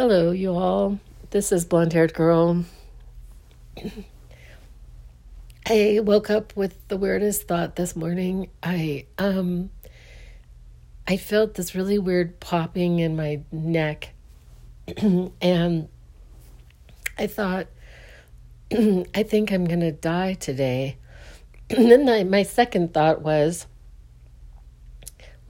[0.00, 0.98] Hello, you all.
[1.28, 2.64] This is Blonde Haired Girl.
[5.66, 8.48] I woke up with the weirdest thought this morning.
[8.62, 9.68] I um
[11.06, 14.14] I felt this really weird popping in my neck
[14.96, 15.88] and
[17.18, 17.66] I thought
[18.72, 20.96] I think I'm going to die today.
[21.68, 23.66] and then I, my second thought was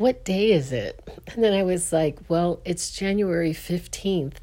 [0.01, 0.99] what day is it?
[1.27, 4.37] And then I was like, well, it's January 15th,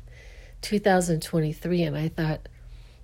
[0.61, 1.83] 2023.
[1.83, 2.47] And I thought,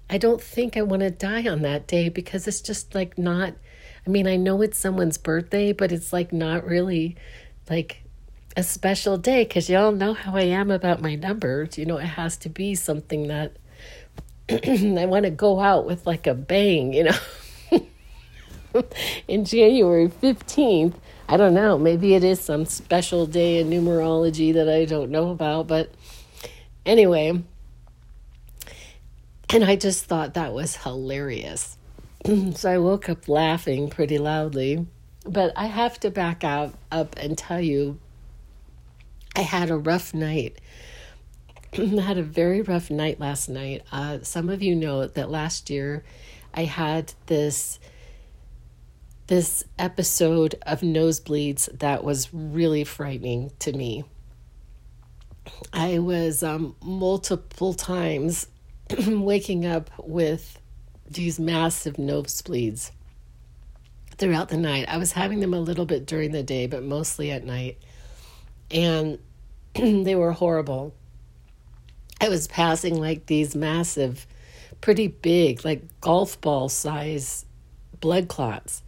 [0.09, 3.53] I don't think I want to die on that day because it's just like not,
[4.05, 7.15] I mean, I know it's someone's birthday, but it's like not really
[7.69, 8.03] like
[8.55, 11.77] a special day because y'all know how I am about my numbers.
[11.77, 13.57] You know, it has to be something that
[14.49, 17.17] I want to go out with like a bang, you know.
[19.27, 20.95] in January 15th,
[21.29, 21.77] I don't know.
[21.77, 25.67] Maybe it is some special day in numerology that I don't know about.
[25.67, 25.91] But
[26.85, 27.43] anyway,
[29.49, 31.77] and I just thought that was hilarious.
[32.55, 34.87] so I woke up laughing pretty loudly.
[35.25, 37.99] But I have to back out up and tell you
[39.35, 40.59] I had a rough night.
[41.77, 43.83] I had a very rough night last night.
[43.91, 46.03] Uh, some of you know that last year
[46.53, 47.79] I had this
[49.27, 54.03] this episode of nosebleeds that was really frightening to me.
[55.71, 58.47] I was um, multiple times
[59.07, 60.59] waking up with
[61.09, 62.91] these massive nosebleeds
[64.17, 64.85] throughout the night.
[64.87, 67.77] I was having them a little bit during the day, but mostly at night.
[68.71, 69.19] And
[69.73, 70.93] they were horrible.
[72.21, 74.25] I was passing like these massive,
[74.81, 77.45] pretty big, like golf ball size
[77.99, 78.81] blood clots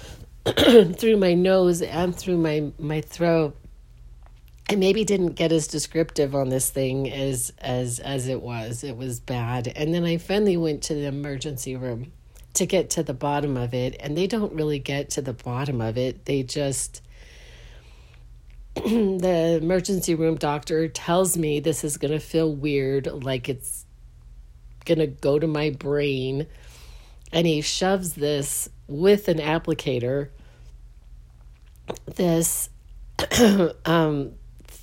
[0.46, 3.56] through my nose and through my my throat.
[4.70, 8.84] I maybe didn't get as descriptive on this thing as as as it was.
[8.84, 9.72] It was bad.
[9.74, 12.12] And then I finally went to the emergency room
[12.54, 15.80] to get to the bottom of it, and they don't really get to the bottom
[15.80, 16.26] of it.
[16.26, 17.02] They just
[18.74, 23.86] the emergency room doctor tells me this is going to feel weird, like it's
[24.84, 26.46] going to go to my brain.
[27.32, 30.30] And he shoves this with an applicator
[32.06, 32.70] this
[33.84, 34.32] um,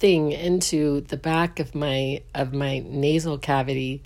[0.05, 4.03] thing into the back of my of my nasal cavity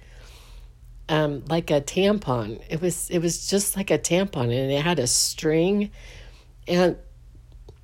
[1.09, 4.97] um, like a tampon it was it was just like a tampon and it had
[4.97, 5.91] a string
[6.69, 6.95] and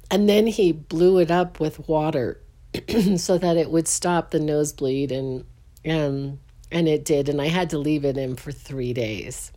[0.09, 2.39] and then he blew it up with water
[3.17, 5.43] so that it would stop the nosebleed and
[5.83, 6.39] and
[6.71, 9.51] and it did and I had to leave it in for 3 days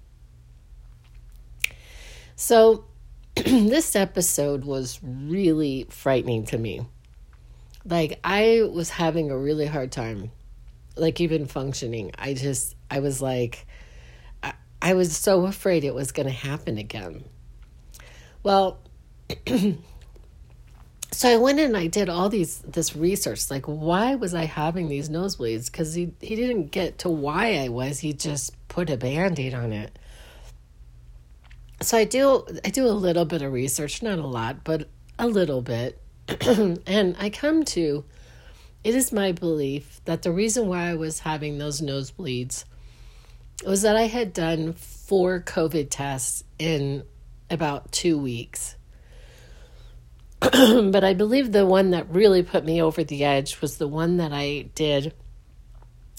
[2.34, 2.86] so
[3.36, 6.86] this episode was really frightening to me.
[7.88, 10.30] Like, I was having a really hard time,
[10.96, 12.12] like, even functioning.
[12.18, 13.66] I just, I was like,
[14.42, 17.24] I, I was so afraid it was going to happen again.
[18.42, 18.78] Well,
[21.12, 24.44] so I went in and I did all these this research like why was I
[24.44, 28.88] having these nosebleeds cuz he he didn't get to why I was he just put
[28.88, 29.98] a band-aid on it
[31.80, 34.88] so I do I do a little bit of research, not a lot, but
[35.18, 36.00] a little bit.
[36.86, 38.04] and I come to
[38.84, 42.64] it is my belief that the reason why I was having those nosebleeds
[43.64, 47.02] was that I had done four COVID tests in
[47.50, 48.76] about 2 weeks.
[50.40, 54.18] but I believe the one that really put me over the edge was the one
[54.18, 55.12] that I did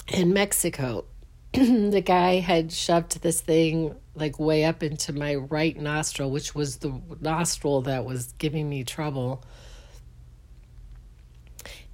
[0.09, 1.05] in Mexico.
[1.53, 6.77] the guy had shoved this thing like way up into my right nostril, which was
[6.77, 9.43] the nostril that was giving me trouble.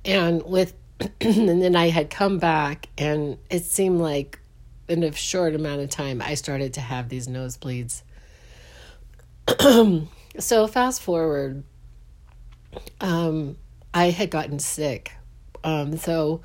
[0.06, 0.74] And with
[1.22, 4.40] and then I had come back and it seemed like
[4.88, 8.04] in a short amount of time I started to have these nosebleeds.
[10.40, 11.64] so fast forward
[13.02, 13.58] um
[13.94, 15.12] I had gotten sick.
[15.64, 16.42] Um so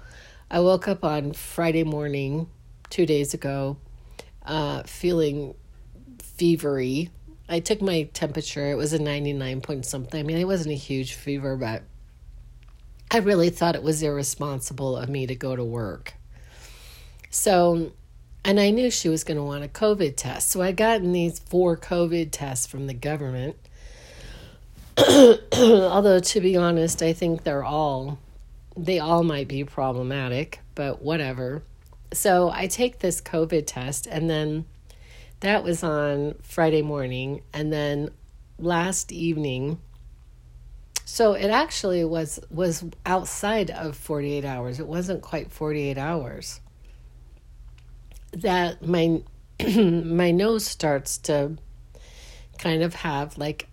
[0.50, 2.49] I woke up on Friday morning
[2.88, 3.76] 2 days ago
[4.44, 5.55] uh feeling
[6.19, 7.11] fevery.
[7.49, 8.70] I took my temperature.
[8.70, 10.19] It was a 99 point something.
[10.19, 11.82] I mean, it wasn't a huge fever, but
[13.11, 16.15] I really thought it was irresponsible of me to go to work.
[17.29, 17.93] So,
[18.45, 20.51] and I knew she was going to want a COVID test.
[20.51, 23.57] So I gotten these four COVID tests from the government.
[24.99, 28.19] Although, to be honest, I think they're all,
[28.77, 31.62] they all might be problematic, but whatever.
[32.12, 34.67] So I take this COVID test and then
[35.41, 37.43] that was on Friday morning.
[37.53, 38.11] And then
[38.59, 39.81] last evening,
[41.11, 44.79] so it actually was was outside of 48 hours.
[44.79, 46.61] It wasn't quite 48 hours.
[48.33, 49.21] that my
[49.77, 51.57] my nose starts to
[52.59, 53.67] kind of have like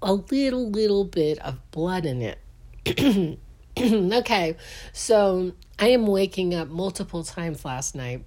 [0.00, 2.38] a little little bit of blood in it.
[3.78, 4.56] okay,
[4.94, 8.24] so I am waking up multiple times last night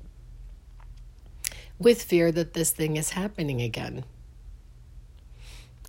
[1.80, 4.06] with fear that this thing is happening again.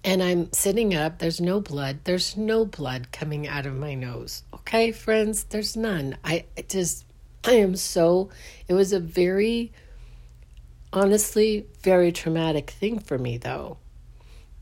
[0.06, 4.44] And I'm sitting up, there's no blood, there's no blood coming out of my nose.
[4.54, 6.16] Okay, friends, there's none.
[6.24, 7.04] I just,
[7.44, 8.30] I am so,
[8.68, 9.72] it was a very,
[10.92, 13.76] honestly, very traumatic thing for me though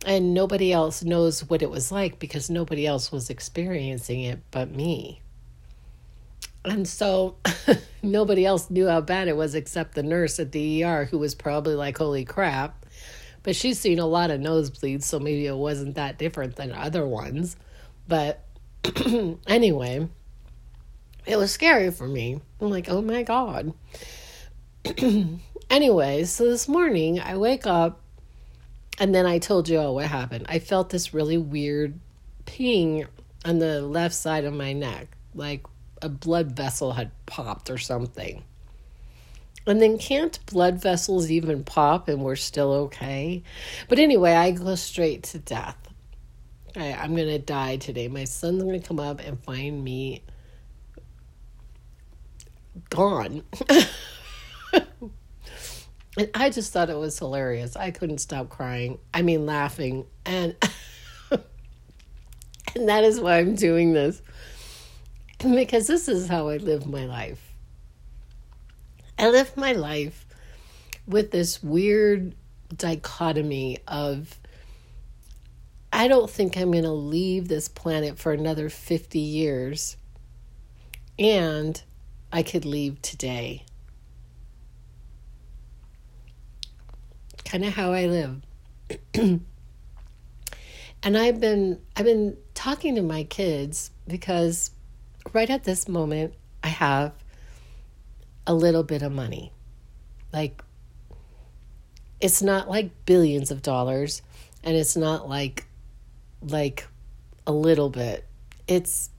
[0.04, 4.70] and nobody else knows what it was like because nobody else was experiencing it but
[4.70, 5.20] me.
[6.64, 7.36] And so
[8.02, 11.34] nobody else knew how bad it was except the nurse at the ER who was
[11.34, 12.83] probably like, holy crap.
[13.44, 17.06] But she's seen a lot of nosebleeds, so maybe it wasn't that different than other
[17.06, 17.56] ones.
[18.08, 18.42] But
[19.46, 20.08] anyway,
[21.26, 22.40] it was scary for me.
[22.60, 23.72] I'm like, oh my God.
[25.70, 28.00] anyway, so this morning I wake up
[28.98, 30.46] and then I told you, oh, what happened.
[30.48, 31.98] I felt this really weird
[32.46, 33.06] ping
[33.44, 35.66] on the left side of my neck, like
[36.00, 38.44] a blood vessel had popped or something.
[39.66, 43.42] And then can't blood vessels even pop and we're still okay?
[43.88, 45.78] But anyway, I go straight to death.
[46.76, 48.08] I, I'm going to die today.
[48.08, 50.22] My son's going to come up and find me
[52.90, 53.42] gone.
[56.16, 57.76] And I just thought it was hilarious.
[57.76, 58.98] I couldn't stop crying.
[59.12, 60.06] I mean, laughing.
[60.24, 60.54] And,
[61.30, 64.22] and that is why I'm doing this.
[65.38, 67.53] Because this is how I live my life.
[69.18, 70.26] I live my life
[71.06, 72.34] with this weird
[72.74, 74.38] dichotomy of
[75.92, 79.96] I don't think I'm going to leave this planet for another 50 years.
[81.18, 81.80] And
[82.32, 83.64] I could leave today.
[87.54, 88.42] kind of how I live.
[89.14, 89.46] and
[91.04, 94.72] I've been I've been talking to my kids because
[95.32, 96.34] right at this moment
[96.64, 97.12] I have
[98.46, 99.52] a little bit of money.
[100.32, 100.62] Like
[102.20, 104.22] it's not like billions of dollars
[104.62, 105.66] and it's not like
[106.42, 106.86] like
[107.46, 108.26] a little bit.
[108.66, 109.10] It's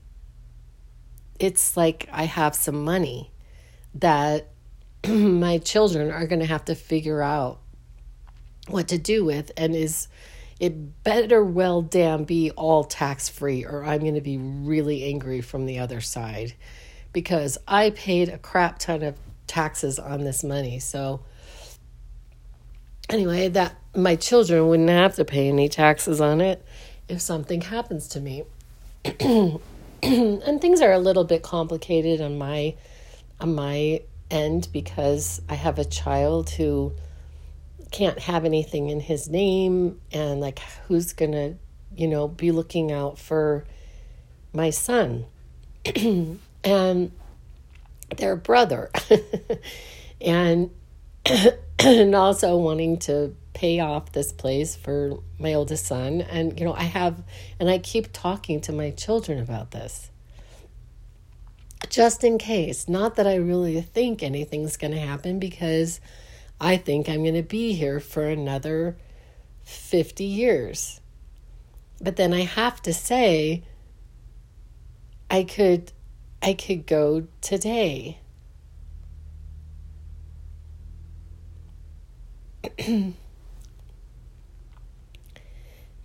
[1.38, 3.30] it's like I have some money
[3.94, 4.48] that
[5.08, 7.60] my children are going to have to figure out
[8.68, 10.08] what to do with and is
[10.58, 15.40] it better well damn be all tax free or I'm going to be really angry
[15.40, 16.54] from the other side
[17.16, 19.16] because I paid a crap ton of
[19.46, 20.78] taxes on this money.
[20.78, 21.22] So
[23.08, 26.62] anyway, that my children wouldn't have to pay any taxes on it
[27.08, 28.44] if something happens to me.
[29.20, 32.74] and things are a little bit complicated on my
[33.40, 36.92] on my end because I have a child who
[37.92, 41.54] can't have anything in his name and like who's going to
[41.96, 43.64] you know be looking out for
[44.52, 45.24] my son
[46.66, 47.12] and
[48.16, 48.90] their brother.
[50.18, 50.70] And
[51.78, 56.22] and also wanting to pay off this place for my oldest son.
[56.22, 57.22] And you know I have
[57.60, 60.10] and I keep talking to my children about this.
[61.90, 62.88] Just in case.
[62.88, 66.00] Not that I really think anything's going to happen because
[66.60, 68.96] I think I'm going to be here for another
[69.64, 71.00] 50 years.
[72.00, 73.64] But then I have to say
[75.30, 75.92] I could
[76.42, 78.20] I could go today.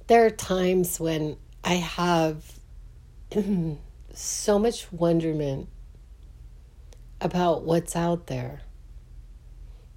[0.07, 2.43] there are times when I have
[4.13, 5.69] so much wonderment
[7.19, 8.61] about what's out there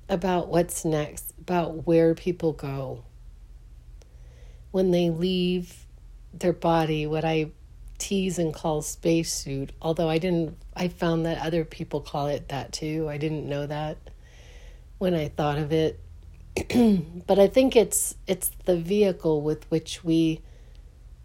[0.09, 3.05] about what's next, about where people go.
[4.71, 5.87] When they leave
[6.33, 7.53] their body, what I
[8.05, 12.73] tease and call spacesuit, although I didn't, I found that other people call it that
[12.73, 13.09] too.
[13.09, 13.97] I didn't know that
[14.99, 15.99] when I thought of it.
[17.27, 20.43] but I think it's it's the vehicle with which we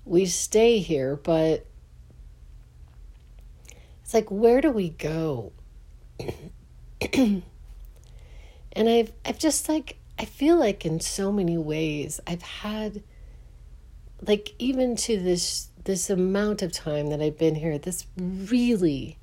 [0.05, 1.65] we stay here, but
[4.01, 5.51] it's like where do we go?
[8.73, 13.03] And I've I've just like I feel like in so many ways I've had
[14.21, 19.17] like even to this this amount of time that I've been here, this really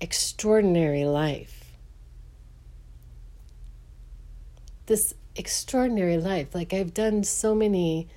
[0.00, 1.76] extraordinary life.
[4.86, 6.54] This extraordinary life.
[6.54, 8.08] Like I've done so many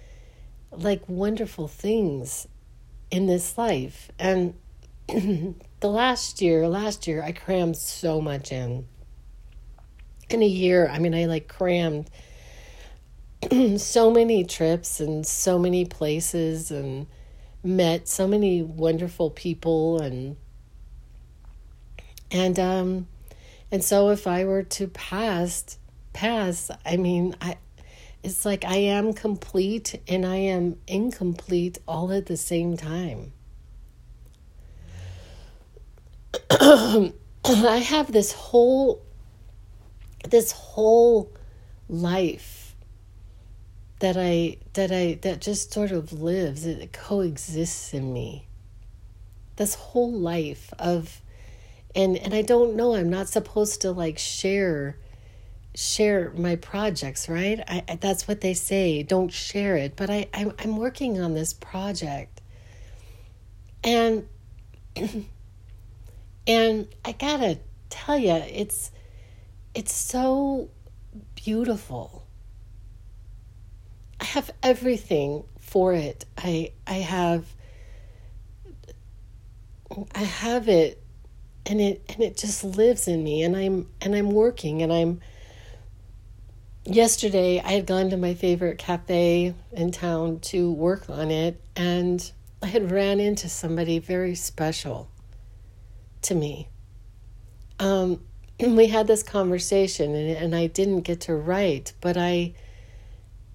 [0.72, 2.48] like wonderful things
[3.10, 4.12] in this life.
[4.20, 4.54] And
[5.08, 8.86] the last year, last year I crammed so much in
[10.30, 12.10] in a year, I mean, I like crammed
[13.78, 17.08] so many trips and so many places and
[17.68, 20.38] met so many wonderful people and
[22.32, 23.08] and um
[23.72, 25.78] and so if I were to pass
[26.18, 27.58] pass, I mean, I
[28.24, 33.34] it's like I am complete and I am incomplete all at the same time.
[36.50, 37.14] I
[37.86, 39.04] have this whole
[40.28, 41.32] this whole
[41.88, 42.57] life
[44.00, 48.48] that I that I that just sort of lives it coexists in me.
[49.56, 51.22] This whole life of
[51.96, 54.98] and and I don't know I'm not supposed to like share
[55.76, 57.60] share my projects right?
[57.68, 61.34] I, I that's what they say don't share it but I I'm, I'm working on
[61.34, 62.42] this project.
[63.84, 64.28] And
[66.48, 68.92] and I gotta tell you it's
[69.74, 70.70] it's so
[71.36, 72.27] beautiful.
[74.20, 76.26] I have everything for it.
[76.38, 77.46] I I have
[80.14, 81.02] I have it
[81.66, 85.22] and it and it just lives in me and I'm and I'm working and I'm
[86.86, 92.32] yesterday I had gone to my favorite cafe in town to work on it and
[92.62, 95.10] I had ran into somebody very special
[96.24, 96.70] to me.
[97.80, 98.22] Um
[98.60, 102.54] we had this conversation and, and I didn't get to write, but I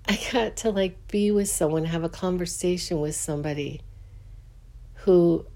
[0.09, 3.81] I got to like be with someone, have a conversation with somebody
[4.95, 5.47] who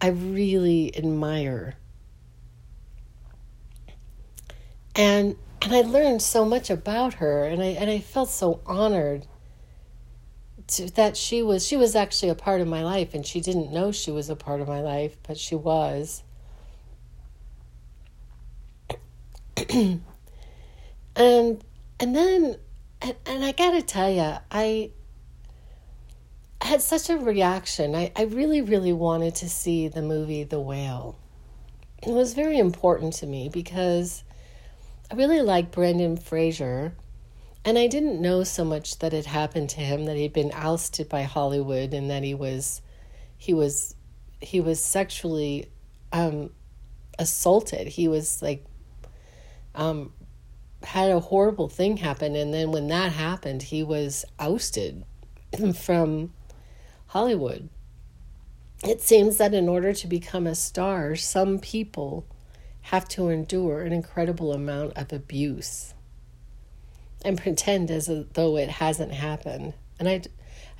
[0.00, 1.76] I really admire.
[4.94, 9.26] And and I learned so much about her and I and I felt so honored
[10.68, 13.72] to, that she was she was actually a part of my life and she didn't
[13.72, 16.22] know she was a part of my life, but she was.
[19.68, 20.00] and
[21.16, 21.64] and
[22.00, 22.56] then
[23.02, 24.90] and, and I gotta tell you, I
[26.60, 27.94] had such a reaction.
[27.94, 31.18] I, I really, really wanted to see the movie The Whale.
[32.02, 34.24] It was very important to me because
[35.10, 36.94] I really like Brendan Fraser.
[37.64, 41.08] And I didn't know so much that had happened to him, that he'd been ousted
[41.08, 42.80] by Hollywood and that he was
[43.36, 43.94] he was
[44.40, 45.70] he was sexually
[46.12, 46.50] um
[47.18, 47.86] assaulted.
[47.86, 48.64] He was like
[49.74, 50.12] um,
[50.84, 52.34] had a horrible thing happen.
[52.36, 55.04] And then when that happened, he was ousted
[55.74, 56.32] from
[57.08, 57.68] Hollywood.
[58.82, 62.26] It seems that in order to become a star, some people
[62.82, 65.92] have to endure an incredible amount of abuse
[67.22, 69.74] and pretend as though it hasn't happened.
[69.98, 70.22] And I,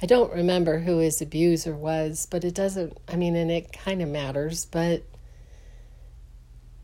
[0.00, 4.00] I don't remember who his abuser was, but it doesn't, I mean, and it kind
[4.00, 5.02] of matters, but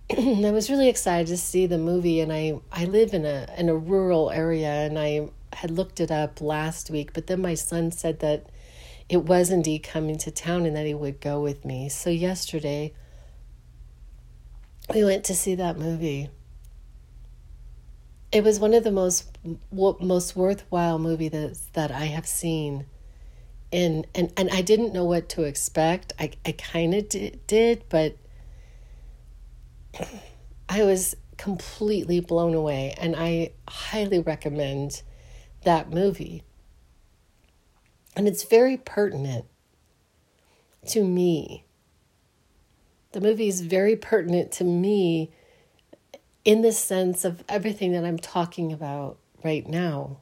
[0.17, 3.69] I was really excited to see the movie, and I I live in a in
[3.69, 7.91] a rural area, and I had looked it up last week, but then my son
[7.91, 8.47] said that
[9.09, 11.89] it was indeed coming to town and that he would go with me.
[11.89, 12.93] So yesterday,
[14.95, 16.31] we went to see that movie.
[18.31, 19.39] It was one of the most
[19.73, 22.87] most worthwhile movie that that I have seen.
[23.73, 26.13] And and and I didn't know what to expect.
[26.21, 28.17] I I kind of did, did, but
[30.69, 35.03] I was completely blown away, and I highly recommend
[35.65, 36.43] that movie.
[38.17, 39.45] And it's very pertinent
[40.89, 41.65] to me.
[43.13, 45.31] The movie is very pertinent to me
[46.45, 50.21] in the sense of everything that I'm talking about right now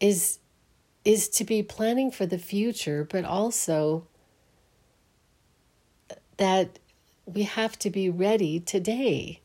[0.00, 0.38] is
[1.04, 4.06] is to be planning for the future but also
[6.38, 6.78] that
[7.26, 9.40] we have to be ready today.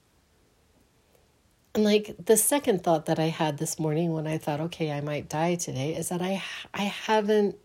[1.73, 5.01] And like the second thought that I had this morning when I thought, okay, I
[5.01, 6.41] might die today, is that I
[6.73, 7.55] I haven't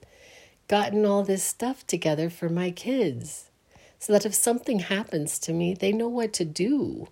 [0.69, 3.51] gotten all this stuff together for my kids.
[3.99, 7.09] So that if something happens to me, they know what to do.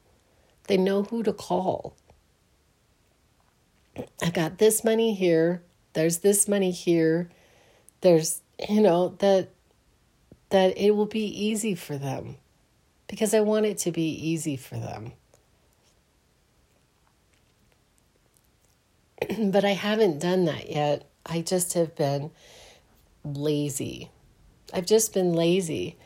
[0.68, 1.96] They know who to call.
[4.22, 5.62] I got this money here,
[5.94, 7.30] there's this money here.
[8.00, 9.50] There's, you know, that
[10.50, 12.36] that it will be easy for them
[13.12, 15.12] because I want it to be easy for them.
[19.52, 21.10] but I haven't done that yet.
[21.26, 22.30] I just have been
[23.22, 24.10] lazy.
[24.72, 25.98] I've just been lazy.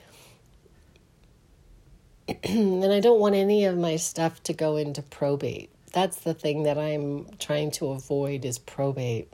[2.43, 5.71] and I don't want any of my stuff to go into probate.
[5.93, 9.33] That's the thing that I'm trying to avoid is probate.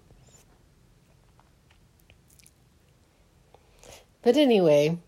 [4.20, 4.98] But anyway,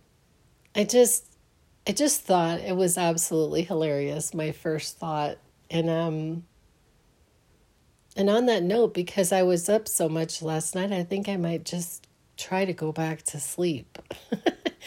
[0.75, 1.34] I just
[1.87, 4.33] I just thought it was absolutely hilarious.
[4.35, 5.39] My first thought
[5.71, 6.45] And um
[8.17, 11.37] and on that note, because I was up so much last night, I think I
[11.37, 13.99] might just try to go back to sleep.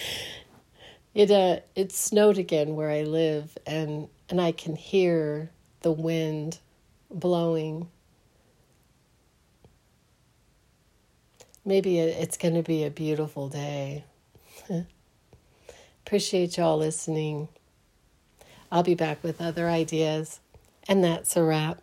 [1.14, 5.52] it uh it snowed again where I live and and I can hear
[5.82, 6.60] the wind
[7.12, 7.90] blowing.
[11.66, 14.06] Maybe it's going to be a beautiful day.
[16.08, 17.50] Appreciate y'all listening.
[18.72, 20.40] I'll be back with other ideas.
[20.88, 21.82] And that's a wrap.